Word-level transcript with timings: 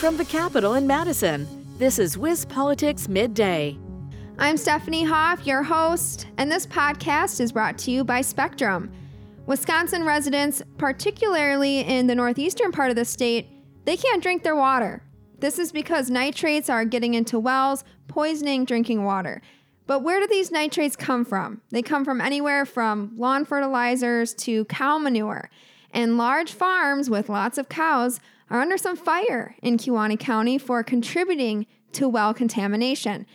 From 0.00 0.16
the 0.16 0.24
Capitol 0.24 0.72
in 0.76 0.86
Madison, 0.86 1.46
this 1.76 1.98
is 1.98 2.16
WisPolitics 2.16 3.06
Midday. 3.06 3.76
I'm 4.38 4.56
Stephanie 4.56 5.04
Hoff, 5.04 5.46
your 5.46 5.62
host, 5.62 6.26
and 6.38 6.50
this 6.50 6.66
podcast 6.66 7.38
is 7.38 7.52
brought 7.52 7.76
to 7.80 7.90
you 7.90 8.02
by 8.02 8.22
Spectrum. 8.22 8.90
Wisconsin 9.44 10.04
residents, 10.04 10.62
particularly 10.78 11.80
in 11.80 12.06
the 12.06 12.14
northeastern 12.14 12.72
part 12.72 12.88
of 12.88 12.96
the 12.96 13.04
state, 13.04 13.48
they 13.84 13.98
can't 13.98 14.22
drink 14.22 14.42
their 14.42 14.56
water. 14.56 15.02
This 15.38 15.58
is 15.58 15.70
because 15.70 16.08
nitrates 16.08 16.70
are 16.70 16.86
getting 16.86 17.12
into 17.12 17.38
wells, 17.38 17.84
poisoning 18.08 18.64
drinking 18.64 19.04
water. 19.04 19.42
But 19.86 20.02
where 20.02 20.18
do 20.18 20.26
these 20.26 20.50
nitrates 20.50 20.96
come 20.96 21.26
from? 21.26 21.60
They 21.72 21.82
come 21.82 22.06
from 22.06 22.22
anywhere 22.22 22.64
from 22.64 23.12
lawn 23.18 23.44
fertilizers 23.44 24.32
to 24.36 24.64
cow 24.64 24.96
manure. 24.96 25.50
And 25.92 26.16
large 26.16 26.52
farms 26.52 27.10
with 27.10 27.28
lots 27.28 27.58
of 27.58 27.68
cows 27.68 28.18
are 28.50 28.60
under 28.60 28.76
some 28.76 28.96
fire 28.96 29.54
in 29.62 29.78
Kewaunee 29.78 30.18
County 30.18 30.58
for 30.58 30.82
contributing 30.82 31.66
to 31.92 32.08
well 32.08 32.34
contamination. 32.34 33.26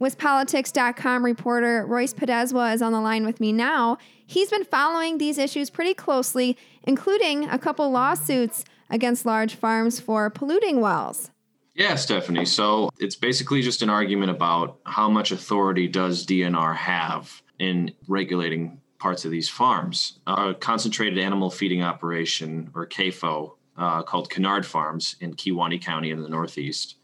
WisPolitics.com 0.00 1.24
reporter 1.24 1.86
Royce 1.86 2.12
Podeswa 2.12 2.74
is 2.74 2.82
on 2.82 2.92
the 2.92 3.00
line 3.00 3.24
with 3.24 3.40
me 3.40 3.52
now. 3.52 3.96
He's 4.26 4.50
been 4.50 4.64
following 4.64 5.18
these 5.18 5.38
issues 5.38 5.70
pretty 5.70 5.94
closely, 5.94 6.58
including 6.82 7.48
a 7.48 7.58
couple 7.58 7.90
lawsuits 7.90 8.64
against 8.90 9.24
large 9.24 9.54
farms 9.54 10.00
for 10.00 10.28
polluting 10.30 10.80
wells. 10.80 11.30
Yeah, 11.74 11.94
Stephanie. 11.96 12.44
So 12.44 12.90
it's 12.98 13.16
basically 13.16 13.62
just 13.62 13.82
an 13.82 13.90
argument 13.90 14.30
about 14.30 14.78
how 14.84 15.08
much 15.08 15.32
authority 15.32 15.88
does 15.88 16.26
DNR 16.26 16.76
have 16.76 17.42
in 17.58 17.92
regulating 18.06 18.80
parts 18.98 19.24
of 19.24 19.30
these 19.30 19.48
farms. 19.48 20.18
A 20.26 20.54
concentrated 20.54 21.18
animal 21.18 21.50
feeding 21.50 21.82
operation, 21.82 22.70
or 22.74 22.86
CAFO, 22.86 23.54
uh, 23.76 24.02
called 24.02 24.30
Kinnard 24.30 24.64
Farms 24.64 25.16
in 25.20 25.34
Kewaunee 25.34 25.82
County 25.82 26.10
in 26.10 26.22
the 26.22 26.28
Northeast. 26.28 26.96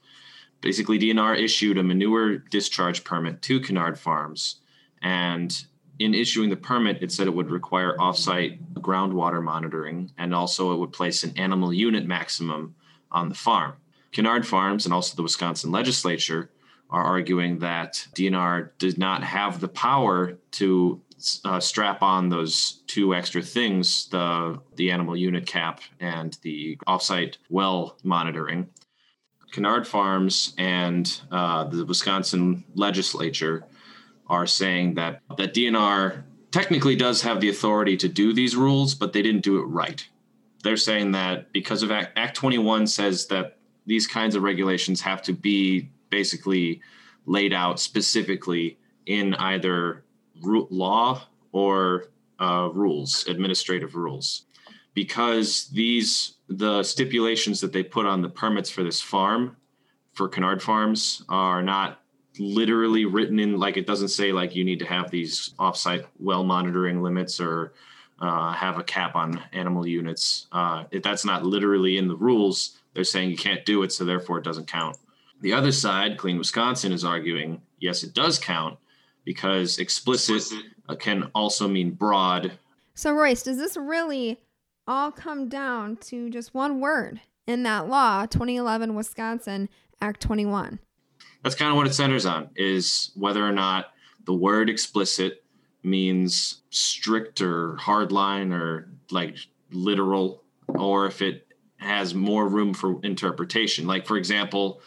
Basically, 0.61 0.98
DNR 0.98 1.38
issued 1.38 1.78
a 1.78 1.83
manure 1.83 2.39
discharge 2.39 3.03
permit 3.05 3.42
to 3.42 3.61
Kinnard 3.61 3.97
Farms. 3.97 4.56
And 5.03 5.64
in 5.98 6.14
issuing 6.14 6.50
the 6.50 6.56
permit, 6.56 7.03
it 7.03 7.12
said 7.12 7.27
it 7.27 7.34
would 7.34 7.50
require 7.50 7.97
offsite 7.97 8.58
groundwater 8.75 9.42
monitoring 9.42 10.12
and 10.19 10.34
also 10.34 10.72
it 10.72 10.78
would 10.78 10.92
place 10.92 11.25
an 11.25 11.36
animal 11.36 11.72
unit 11.72 12.06
maximum 12.06 12.75
on 13.11 13.28
the 13.28 13.34
farm. 13.34 13.75
Kinnard 14.12 14.45
Farms 14.45 14.84
and 14.84 14.95
also 14.95 15.14
the 15.14 15.23
Wisconsin 15.23 15.70
legislature 15.70 16.50
are 16.91 17.02
arguing 17.02 17.58
that 17.61 18.06
DNR 18.14 18.70
did 18.78 18.98
not 18.98 19.23
have 19.23 19.61
the 19.61 19.69
power 19.69 20.39
to 20.52 21.00
uh, 21.45 21.61
strap 21.61 22.03
on 22.03 22.29
those 22.29 22.83
two 22.87 23.15
extra 23.15 23.43
things 23.43 24.09
the 24.09 24.61
the 24.77 24.91
animal 24.91 25.17
unit 25.17 25.47
cap 25.47 25.81
and 26.01 26.39
the 26.43 26.77
offsite 26.87 27.37
well 27.49 27.97
monitoring. 28.03 28.69
Kinnard 29.53 29.87
Farms 29.87 30.55
and 30.59 31.21
uh, 31.31 31.65
the 31.65 31.85
Wisconsin 31.85 32.65
legislature 32.75 33.65
are 34.29 34.47
saying 34.47 34.95
that 34.95 35.23
that 35.37 35.55
DNR 35.55 36.23
technically 36.51 36.97
does 36.97 37.23
have 37.23 37.41
the 37.41 37.48
authority 37.48 37.97
to 37.97 38.09
do 38.09 38.33
these 38.33 38.57
rules, 38.57 38.95
but 38.95 39.13
they 39.13 39.23
didn't 39.23 39.43
do 39.43 39.59
it 39.59 39.65
right. 39.65 40.07
They're 40.63 40.77
saying 40.77 41.13
that 41.13 41.53
because 41.53 41.83
of 41.83 41.91
Act, 41.91 42.13
Act 42.17 42.37
21 42.37 42.87
says 42.87 43.27
that 43.29 43.57
these 43.87 44.07
kinds 44.07 44.35
of 44.35 44.43
regulations 44.43 45.01
have 45.01 45.23
to 45.23 45.33
be 45.33 45.91
basically 46.11 46.81
laid 47.27 47.53
out 47.53 47.81
specifically 47.81 48.79
in 49.07 49.35
either 49.35 50.05
law 50.42 51.22
or 51.52 52.06
uh, 52.38 52.69
rules, 52.72 53.24
administrative 53.28 53.94
rules, 53.94 54.44
because 54.94 55.69
these 55.69 56.34
the 56.48 56.83
stipulations 56.83 57.60
that 57.60 57.72
they 57.72 57.83
put 57.83 58.06
on 58.06 58.22
the 58.22 58.28
permits 58.28 58.70
for 58.70 58.83
this 58.83 59.00
farm 59.00 59.56
for 60.12 60.28
Kinnard 60.28 60.61
Farms 60.61 61.22
are 61.28 61.62
not 61.62 62.00
literally 62.38 63.05
written 63.05 63.38
in 63.38 63.58
like 63.58 63.77
it 63.77 63.86
doesn't 63.86 64.08
say 64.08 64.33
like 64.33 64.56
you 64.56 64.64
need 64.64 64.78
to 64.78 64.84
have 64.86 65.11
these 65.11 65.55
offsite 65.58 66.06
well 66.18 66.42
monitoring 66.42 67.02
limits 67.02 67.40
or 67.40 67.73
uh, 68.20 68.52
have 68.52 68.79
a 68.79 68.84
cap 68.84 69.17
on 69.17 69.42
animal 69.52 69.86
units. 69.86 70.46
Uh, 70.52 70.84
if 70.90 71.02
that's 71.02 71.24
not 71.24 71.45
literally 71.45 71.96
in 71.96 72.08
the 72.08 72.17
rules, 72.17 72.79
they're 72.92 73.05
saying 73.05 73.30
you 73.30 73.36
can't 73.36 73.64
do 73.64 73.83
it, 73.83 73.92
so 73.92 74.05
therefore 74.05 74.39
it 74.39 74.45
doesn't 74.45 74.67
count. 74.67 74.96
The 75.40 75.55
other 75.55 75.73
side, 75.73 76.18
Clean 76.18 76.36
Wisconsin, 76.36 76.92
is 76.92 77.05
arguing 77.05 77.62
yes, 77.79 78.02
it 78.02 78.12
does 78.12 78.39
count 78.39 78.79
because 79.25 79.79
explicit, 79.79 80.36
explicit. 80.36 80.67
Uh, 80.89 80.95
can 80.97 81.31
also 81.35 81.69
mean 81.69 81.92
broad. 81.92 82.53
So, 82.95 83.13
Royce, 83.13 83.42
does 83.42 83.57
this 83.57 83.77
really 83.77 84.41
all 84.86 85.13
come 85.13 85.48
down 85.48 85.97
to 85.97 86.31
just 86.31 86.53
one 86.53 86.81
word 86.81 87.20
in 87.47 87.63
that 87.63 87.89
law, 87.89 88.27
2011 88.27 88.95
Wisconsin 88.95 89.69
Act 90.01 90.20
21? 90.20 90.79
That's 91.42 91.55
kind 91.55 91.70
of 91.70 91.77
what 91.77 91.86
it 91.86 91.95
centers 91.95 92.27
on 92.27 92.51
is 92.57 93.13
whether 93.14 93.47
or 93.47 93.53
not 93.53 93.92
the 94.27 94.35
word 94.35 94.69
explicit 94.69 95.42
means 95.83 96.61
strict 96.70 97.41
or 97.41 97.77
hardline 97.77 98.53
or 98.53 98.91
like 99.11 99.36
literal, 99.73 100.42
or 100.69 101.07
if 101.07 101.23
it 101.23 101.47
has 101.79 102.14
more 102.14 102.47
room 102.47 102.75
for 102.75 103.01
interpretation. 103.03 103.86
Like, 103.86 104.07
for 104.07 104.17
example, 104.19 104.83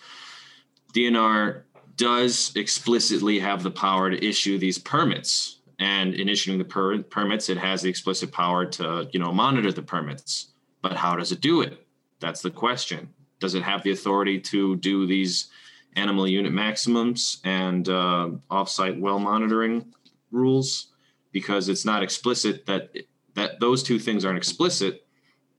DNR 0.93 1.63
does 1.95 2.51
explicitly 2.55 3.39
have 3.39 3.63
the 3.63 3.71
power 3.71 4.09
to 4.09 4.25
issue 4.25 4.57
these 4.57 4.77
permits. 4.77 5.59
And 5.79 6.13
in 6.13 6.29
issuing 6.29 6.57
the 6.57 6.65
per- 6.65 7.03
permits, 7.03 7.49
it 7.49 7.57
has 7.57 7.81
the 7.81 7.89
explicit 7.89 8.31
power 8.31 8.65
to, 8.65 9.09
you 9.11 9.19
know, 9.19 9.31
monitor 9.31 9.71
the 9.71 9.81
permits. 9.81 10.53
But 10.81 10.93
how 10.93 11.15
does 11.15 11.31
it 11.31 11.41
do 11.41 11.61
it? 11.61 11.85
That's 12.19 12.41
the 12.41 12.51
question. 12.51 13.09
Does 13.39 13.55
it 13.55 13.63
have 13.63 13.83
the 13.83 13.91
authority 13.91 14.39
to 14.39 14.77
do 14.77 15.05
these 15.05 15.47
animal 15.95 16.27
unit 16.27 16.53
maximums 16.53 17.41
and 17.43 17.87
uh, 17.89 18.29
offsite 18.49 18.99
well 18.99 19.19
monitoring 19.19 19.93
rules? 20.31 20.87
Because 21.31 21.69
it's 21.69 21.85
not 21.85 22.03
explicit 22.03 22.65
that 22.67 22.95
that 23.33 23.59
those 23.59 23.81
two 23.81 23.97
things 23.97 24.23
aren't 24.23 24.37
explicit, 24.37 25.05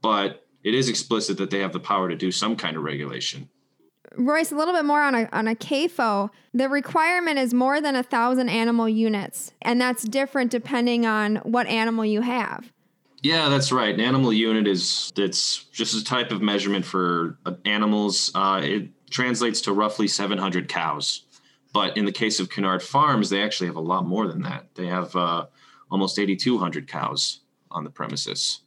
but 0.00 0.46
it 0.62 0.74
is 0.74 0.88
explicit 0.88 1.36
that 1.38 1.50
they 1.50 1.58
have 1.58 1.72
the 1.72 1.80
power 1.80 2.08
to 2.08 2.16
do 2.16 2.30
some 2.30 2.56
kind 2.56 2.76
of 2.76 2.84
regulation. 2.84 3.48
Royce, 4.16 4.52
a 4.52 4.56
little 4.56 4.74
bit 4.74 4.84
more 4.84 5.02
on 5.02 5.14
a 5.14 5.28
on 5.32 5.48
a 5.48 5.54
CAFO. 5.54 6.30
The 6.52 6.68
requirement 6.68 7.38
is 7.38 7.52
more 7.52 7.80
than 7.80 7.96
a 7.96 8.02
thousand 8.02 8.48
animal 8.48 8.88
units, 8.88 9.52
and 9.62 9.80
that's 9.80 10.04
different 10.04 10.50
depending 10.50 11.06
on 11.06 11.36
what 11.36 11.66
animal 11.66 12.04
you 12.04 12.20
have. 12.20 12.72
Yeah, 13.22 13.48
that's 13.48 13.72
right. 13.72 13.94
An 13.94 14.00
animal 14.00 14.32
unit 14.32 14.66
is 14.66 15.12
it's 15.16 15.64
just 15.64 15.94
a 15.94 16.04
type 16.04 16.30
of 16.30 16.42
measurement 16.42 16.84
for 16.84 17.38
uh, 17.46 17.54
animals. 17.64 18.30
Uh, 18.34 18.60
it 18.62 18.88
translates 19.10 19.62
to 19.62 19.72
roughly 19.72 20.08
700 20.08 20.68
cows, 20.68 21.24
but 21.72 21.96
in 21.96 22.04
the 22.04 22.12
case 22.12 22.38
of 22.38 22.50
Kinnard 22.50 22.82
Farms, 22.82 23.30
they 23.30 23.42
actually 23.42 23.68
have 23.68 23.76
a 23.76 23.80
lot 23.80 24.04
more 24.04 24.28
than 24.28 24.42
that. 24.42 24.66
They 24.74 24.86
have 24.86 25.16
uh, 25.16 25.46
almost 25.90 26.18
8,200 26.18 26.86
cows 26.86 27.40
on 27.70 27.84
the 27.84 27.90
premises. 27.90 28.60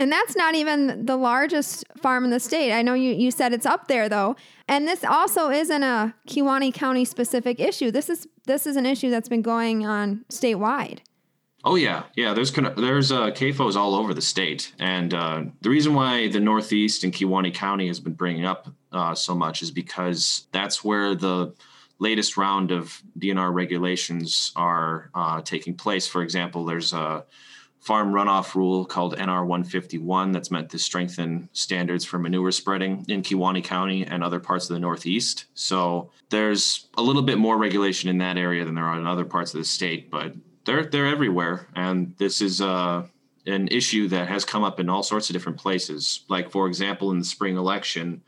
And 0.00 0.10
that's 0.10 0.34
not 0.34 0.54
even 0.54 1.04
the 1.04 1.16
largest 1.16 1.84
farm 1.98 2.24
in 2.24 2.30
the 2.30 2.40
state. 2.40 2.72
I 2.72 2.80
know 2.80 2.94
you, 2.94 3.12
you 3.12 3.30
said 3.30 3.52
it's 3.52 3.66
up 3.66 3.86
there 3.86 4.08
though. 4.08 4.34
And 4.66 4.88
this 4.88 5.04
also 5.04 5.50
isn't 5.50 5.82
a 5.82 6.14
Kewaunee 6.26 6.72
County 6.72 7.04
specific 7.04 7.60
issue. 7.60 7.90
This 7.90 8.08
is 8.08 8.26
this 8.46 8.66
is 8.66 8.76
an 8.76 8.86
issue 8.86 9.10
that's 9.10 9.28
been 9.28 9.42
going 9.42 9.86
on 9.86 10.24
statewide. 10.30 11.00
Oh 11.64 11.74
yeah, 11.74 12.04
yeah. 12.16 12.32
There's 12.32 12.50
there's 12.50 13.12
uh, 13.12 13.30
CAFOs 13.32 13.76
all 13.76 13.94
over 13.94 14.14
the 14.14 14.22
state, 14.22 14.72
and 14.78 15.12
uh, 15.12 15.42
the 15.60 15.68
reason 15.68 15.92
why 15.92 16.28
the 16.28 16.40
Northeast 16.40 17.04
and 17.04 17.12
Kewaunee 17.12 17.52
County 17.52 17.86
has 17.88 18.00
been 18.00 18.14
bringing 18.14 18.46
up 18.46 18.68
uh, 18.92 19.14
so 19.14 19.34
much 19.34 19.60
is 19.60 19.70
because 19.70 20.46
that's 20.52 20.82
where 20.82 21.14
the 21.14 21.52
latest 21.98 22.38
round 22.38 22.70
of 22.70 23.02
DNR 23.18 23.52
regulations 23.52 24.52
are 24.56 25.10
uh, 25.14 25.42
taking 25.42 25.74
place. 25.74 26.08
For 26.08 26.22
example, 26.22 26.64
there's 26.64 26.94
a 26.94 27.26
farm 27.80 28.12
runoff 28.12 28.54
rule 28.54 28.84
called 28.84 29.16
NR 29.16 29.46
151 29.46 30.32
that's 30.32 30.50
meant 30.50 30.70
to 30.70 30.78
strengthen 30.78 31.48
standards 31.52 32.04
for 32.04 32.18
manure 32.18 32.52
spreading 32.52 33.04
in 33.08 33.22
Kewaunee 33.22 33.64
County 33.64 34.04
and 34.06 34.22
other 34.22 34.38
parts 34.38 34.68
of 34.68 34.74
the 34.74 34.80
Northeast. 34.80 35.46
So 35.54 36.10
there's 36.28 36.88
a 36.96 37.02
little 37.02 37.22
bit 37.22 37.38
more 37.38 37.56
regulation 37.56 38.10
in 38.10 38.18
that 38.18 38.36
area 38.36 38.64
than 38.64 38.74
there 38.74 38.84
are 38.84 38.98
in 38.98 39.06
other 39.06 39.24
parts 39.24 39.54
of 39.54 39.58
the 39.58 39.64
state, 39.64 40.10
but 40.10 40.34
they're 40.66 40.84
they're 40.84 41.06
everywhere. 41.06 41.68
And 41.74 42.14
this 42.18 42.42
is 42.42 42.60
uh, 42.60 43.06
an 43.46 43.68
issue 43.68 44.08
that 44.08 44.28
has 44.28 44.44
come 44.44 44.62
up 44.62 44.78
in 44.78 44.90
all 44.90 45.02
sorts 45.02 45.30
of 45.30 45.34
different 45.34 45.58
places. 45.58 46.24
Like 46.28 46.50
for 46.50 46.66
example, 46.66 47.10
in 47.12 47.18
the 47.18 47.24
spring 47.24 47.56
election, 47.56 48.22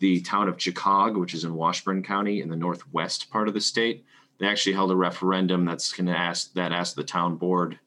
the 0.00 0.20
town 0.22 0.48
of 0.48 0.56
Chicog, 0.56 1.18
which 1.18 1.32
is 1.32 1.44
in 1.44 1.54
Washburn 1.54 2.02
County 2.02 2.40
in 2.40 2.50
the 2.50 2.56
northwest 2.56 3.30
part 3.30 3.46
of 3.46 3.54
the 3.54 3.60
state, 3.60 4.04
they 4.38 4.46
actually 4.46 4.74
held 4.74 4.90
a 4.90 4.96
referendum 4.96 5.64
that's 5.64 5.92
going 5.92 6.06
to 6.06 6.18
ask 6.18 6.52
that 6.54 6.72
asked 6.72 6.96
the 6.96 7.04
town 7.04 7.36
board 7.36 7.78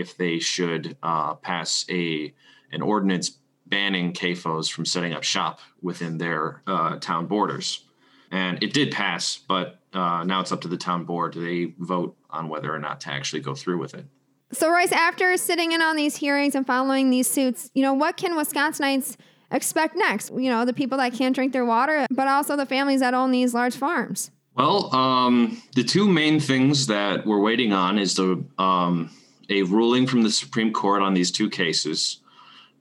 if 0.00 0.16
they 0.16 0.38
should 0.38 0.96
uh, 1.02 1.34
pass 1.34 1.84
a 1.90 2.32
an 2.72 2.82
ordinance 2.82 3.38
banning 3.66 4.12
CAFOs 4.12 4.70
from 4.70 4.84
setting 4.84 5.12
up 5.12 5.22
shop 5.22 5.60
within 5.80 6.18
their 6.18 6.62
uh, 6.66 6.96
town 6.98 7.26
borders. 7.26 7.84
And 8.30 8.62
it 8.62 8.72
did 8.72 8.92
pass, 8.92 9.38
but 9.48 9.78
uh, 9.92 10.24
now 10.24 10.40
it's 10.40 10.52
up 10.52 10.60
to 10.62 10.68
the 10.68 10.76
town 10.76 11.04
board. 11.04 11.34
They 11.34 11.74
vote 11.78 12.16
on 12.30 12.48
whether 12.48 12.72
or 12.72 12.78
not 12.78 13.00
to 13.02 13.12
actually 13.12 13.40
go 13.40 13.54
through 13.54 13.78
with 13.78 13.94
it. 13.94 14.06
So, 14.52 14.70
Royce, 14.70 14.92
after 14.92 15.36
sitting 15.36 15.72
in 15.72 15.80
on 15.80 15.96
these 15.96 16.16
hearings 16.16 16.54
and 16.54 16.66
following 16.66 17.10
these 17.10 17.28
suits, 17.28 17.70
you 17.74 17.82
know, 17.82 17.94
what 17.94 18.16
can 18.16 18.34
Wisconsinites 18.36 19.16
expect 19.50 19.96
next? 19.96 20.32
You 20.32 20.50
know, 20.50 20.64
the 20.64 20.72
people 20.72 20.98
that 20.98 21.12
can't 21.12 21.34
drink 21.34 21.52
their 21.52 21.64
water, 21.64 22.06
but 22.10 22.26
also 22.26 22.56
the 22.56 22.66
families 22.66 23.00
that 23.00 23.14
own 23.14 23.30
these 23.30 23.54
large 23.54 23.76
farms. 23.76 24.30
Well, 24.54 24.94
um, 24.94 25.62
the 25.74 25.84
two 25.84 26.08
main 26.08 26.40
things 26.40 26.88
that 26.88 27.24
we're 27.24 27.40
waiting 27.40 27.72
on 27.72 27.98
is 27.98 28.14
the 28.14 28.44
um, 28.58 29.10
a 29.50 29.62
ruling 29.62 30.06
from 30.06 30.22
the 30.22 30.30
Supreme 30.30 30.72
Court 30.72 31.02
on 31.02 31.12
these 31.12 31.30
two 31.30 31.50
cases 31.50 32.18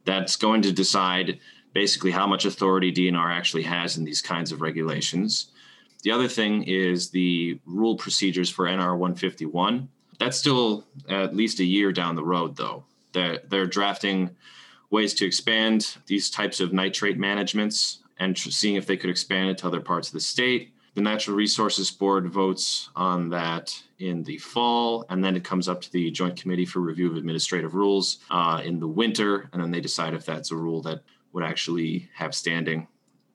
that's 0.05 0.35
going 0.35 0.61
to 0.61 0.71
decide 0.71 1.39
basically 1.73 2.11
how 2.11 2.27
much 2.27 2.45
authority 2.45 2.91
DNR 2.91 3.35
actually 3.35 3.63
has 3.63 3.97
in 3.97 4.05
these 4.05 4.21
kinds 4.21 4.51
of 4.51 4.61
regulations. 4.61 5.51
The 6.03 6.11
other 6.11 6.27
thing 6.27 6.63
is 6.63 7.09
the 7.09 7.59
rule 7.65 7.97
procedures 7.97 8.49
for 8.49 8.65
NR 8.65 8.97
151. 8.97 9.89
That's 10.19 10.37
still 10.37 10.85
at 11.09 11.35
least 11.35 11.59
a 11.59 11.65
year 11.65 11.91
down 11.91 12.15
the 12.15 12.23
road, 12.23 12.55
though. 12.55 12.85
They're, 13.11 13.39
they're 13.47 13.65
drafting 13.65 14.35
ways 14.89 15.13
to 15.15 15.25
expand 15.25 15.97
these 16.07 16.29
types 16.29 16.59
of 16.59 16.73
nitrate 16.73 17.17
managements 17.17 17.99
and 18.17 18.37
seeing 18.37 18.75
if 18.75 18.85
they 18.85 18.97
could 18.97 19.09
expand 19.09 19.49
it 19.49 19.57
to 19.59 19.67
other 19.67 19.81
parts 19.81 20.09
of 20.09 20.13
the 20.13 20.19
state. 20.19 20.73
The 20.95 21.01
Natural 21.01 21.37
Resources 21.37 21.91
Board 21.91 22.27
votes 22.27 22.89
on 22.95 23.29
that 23.29 23.81
in 23.99 24.23
the 24.23 24.37
fall, 24.37 25.05
and 25.09 25.23
then 25.23 25.35
it 25.35 25.43
comes 25.43 25.67
up 25.69 25.81
to 25.81 25.91
the 25.91 26.11
Joint 26.11 26.35
Committee 26.39 26.65
for 26.65 26.79
Review 26.79 27.09
of 27.09 27.17
Administrative 27.17 27.75
Rules 27.75 28.19
uh, 28.29 28.61
in 28.63 28.79
the 28.79 28.87
winter, 28.87 29.49
and 29.53 29.61
then 29.61 29.71
they 29.71 29.81
decide 29.81 30.13
if 30.13 30.25
that's 30.25 30.51
a 30.51 30.55
rule 30.55 30.81
that 30.83 31.01
would 31.33 31.43
actually 31.43 32.09
have 32.15 32.33
standing. 32.33 32.87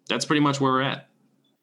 That's 0.09 0.25
pretty 0.25 0.41
much 0.41 0.61
where 0.61 0.73
we're 0.73 0.83
at. 0.83 1.09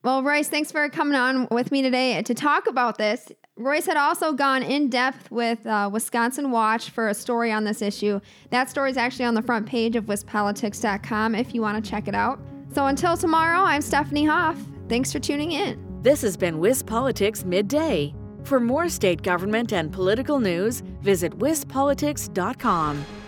Well, 0.04 0.24
Royce, 0.24 0.48
thanks 0.48 0.72
for 0.72 0.90
coming 0.90 1.14
on 1.14 1.48
with 1.52 1.72
me 1.72 1.84
today 1.84 2.24
to 2.24 2.34
talk 2.34 2.66
about 2.66 2.98
this. 2.98 3.32
Royce 3.56 3.86
had 3.86 3.98
also 3.98 4.34
gone 4.34 4.64
in 4.64 4.90
depth 4.90 5.30
with 5.30 5.64
uh, 5.68 5.92
Wisconsin 5.94 6.50
Watch 6.50 6.90
for 6.90 7.10
a 7.10 7.14
story 7.14 7.52
on 7.52 7.66
this 7.66 7.84
issue. 7.84 8.20
That 8.50 8.68
story 8.68 8.90
is 8.90 8.98
actually 8.98 9.26
on 9.26 9.36
the 9.36 9.44
front 9.44 9.68
page 9.68 9.96
of 9.96 10.06
wispolitics.com 10.06 11.36
if 11.36 11.54
you 11.54 11.62
want 11.62 11.84
to 11.84 11.88
check 11.88 12.08
it 12.08 12.16
out. 12.16 12.40
So 12.74 12.88
until 12.88 13.16
tomorrow, 13.16 13.60
I'm 13.60 13.82
Stephanie 13.82 14.26
Hoff. 14.26 14.58
Thanks 14.92 15.14
for 15.14 15.20
tuning 15.20 15.54
in. 15.54 15.80
This 16.02 16.22
has 16.22 16.36
been 16.36 16.56
WisPolitics 16.56 17.46
Midday. 17.46 18.14
For 18.44 18.60
more 18.60 18.90
state 18.90 19.22
government 19.22 19.72
and 19.72 19.90
political 19.90 20.42
news, 20.42 20.82
visit 21.00 21.32
wispolitics.com. 21.40 23.21